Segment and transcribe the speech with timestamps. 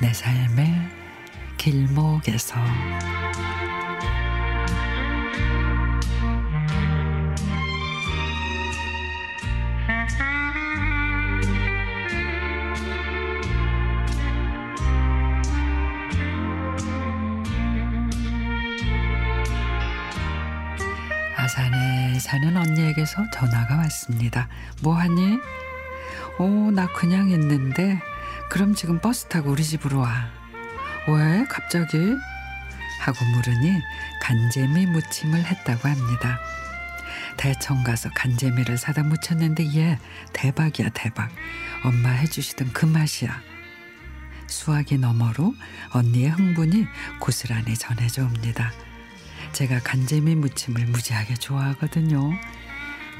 [0.00, 0.66] 내 삶의
[1.58, 2.56] 길목에서
[21.36, 24.48] 아산에 사는 언니에게서 전화가 왔습니다.
[24.82, 25.38] 뭐하니?
[26.38, 28.00] 오, 나 그냥 있는데
[28.50, 30.28] 그럼 지금 버스 타고 우리 집으로 와.
[31.06, 31.44] 왜?
[31.48, 31.96] 갑자기?
[33.00, 33.80] 하고 물으니
[34.20, 36.38] 간재미 무침을 했다고 합니다.
[37.36, 39.98] 대청 가서 간재미를 사다 무쳤는데 얘
[40.32, 41.30] 대박이야 대박.
[41.84, 43.40] 엄마 해주시던 그 맛이야.
[44.48, 45.54] 수화기 너머로
[45.92, 46.86] 언니의 흥분이
[47.20, 48.72] 고스란히 전해져 옵니다.
[49.52, 52.32] 제가 간재미 무침을 무지하게 좋아하거든요.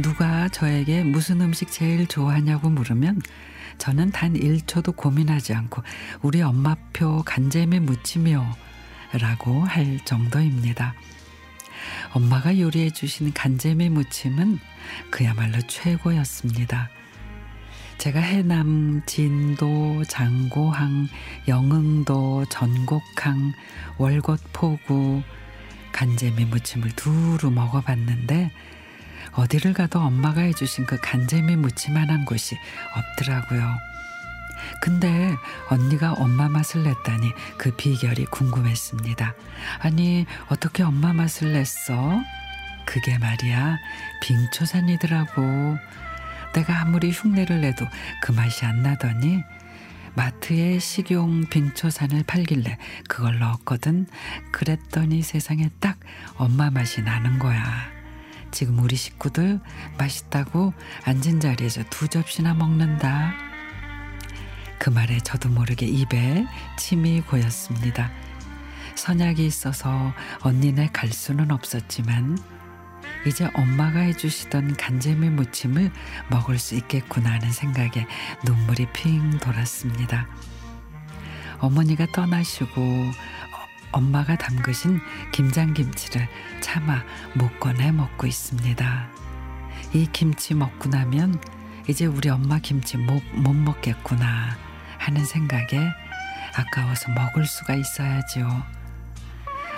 [0.00, 3.20] 누가 저에게 무슨 음식 제일 좋아하냐고 물으면
[3.76, 5.82] 저는 단 1초도 고민하지 않고
[6.22, 8.56] 우리 엄마표 간재미 무침이요
[9.20, 10.94] 라고 할 정도입니다.
[12.12, 14.58] 엄마가 요리해 주신 간재미 무침은
[15.10, 16.88] 그야말로 최고였습니다.
[17.98, 21.08] 제가 해남, 진도, 장고항,
[21.48, 23.52] 영흥도, 전곡항,
[23.98, 25.22] 월곶포구
[25.92, 28.52] 간재미 무침을 두루 먹어봤는데
[29.32, 32.56] 어디를 가도 엄마가 해주신 그 간재미 무침만한 곳이
[32.94, 33.78] 없더라고요.
[34.80, 35.34] 근데
[35.70, 39.34] 언니가 엄마 맛을 냈다니 그 비결이 궁금했습니다.
[39.80, 42.20] 아니 어떻게 엄마 맛을 냈어?
[42.84, 43.78] 그게 말이야
[44.22, 45.78] 빙초산이더라고.
[46.54, 47.86] 내가 아무리 흉내를 내도
[48.22, 49.42] 그 맛이 안 나더니
[50.14, 52.78] 마트에 식용 빙초산을 팔길래
[53.08, 54.06] 그걸 넣었거든.
[54.52, 55.98] 그랬더니 세상에 딱
[56.36, 57.97] 엄마 맛이 나는 거야.
[58.50, 59.60] 지금 우리 식구들
[59.98, 60.72] 맛있다고
[61.04, 63.32] 앉은 자리에서 두 접시나 먹는다.
[64.78, 68.10] 그 말에 저도 모르게 입에 침이 고였습니다.
[68.94, 72.38] 선약이 있어서 언니네 갈 수는 없었지만
[73.26, 75.90] 이제 엄마가 해주시던 간재미 무침을
[76.30, 78.06] 먹을 수 있겠구나 하는 생각에
[78.44, 80.26] 눈물이 핑 돌았습니다.
[81.60, 82.80] 어머니가 떠나시고
[83.92, 85.00] 엄마가 담그신
[85.32, 86.28] 김장김치를
[86.60, 87.02] 차마
[87.34, 89.08] 못 꺼내 먹고 있습니다.
[89.94, 91.40] 이 김치 먹고 나면
[91.88, 94.56] 이제 우리 엄마 김치 못, 못 먹겠구나
[94.98, 95.80] 하는 생각에
[96.54, 98.78] 아까워서 먹을 수가 있어야지요.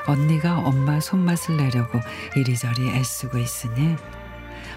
[0.06, 2.00] 언니가 엄마 손맛을 내려고
[2.34, 3.96] 이리저리 애쓰고 있으니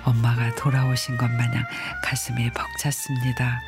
[0.03, 1.63] 엄마가 돌아오신 것 마냥
[2.03, 3.61] 가슴이 벅찼습니다.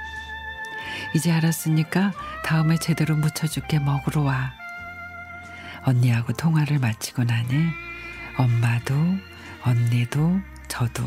[1.15, 2.11] 이제 알았으니까
[2.43, 4.53] 다음에 제대로 무쳐줄게 먹으러 와.
[5.85, 7.69] 언니하고 통화를 마치고 나니
[8.38, 8.96] 엄마도
[9.63, 11.03] 언니도 저도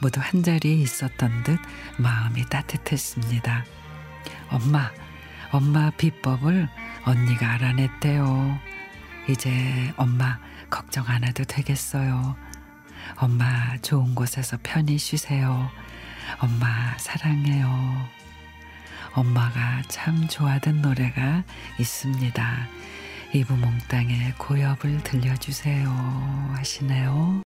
[0.00, 1.58] 모두 한 자리에 있었던 듯
[1.98, 3.64] 마음이 따뜻했습니다.
[4.50, 4.90] 엄마,
[5.50, 6.68] 엄마 비법을
[7.04, 8.58] 언니가 알아냈대요.
[9.28, 10.38] 이제 엄마
[10.70, 12.36] 걱정 안 해도 되겠어요.
[13.16, 15.70] 엄마 좋은 곳에서 편히 쉬세요.
[16.40, 18.08] 엄마 사랑해요.
[19.14, 21.42] 엄마가 참 좋아하던 노래가
[21.78, 22.68] 있습니다.
[23.34, 25.88] 이브몽땅의 고엽을 들려주세요
[26.54, 27.42] 하시네요.